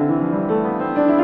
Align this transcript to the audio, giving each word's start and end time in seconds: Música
Música 0.00 1.19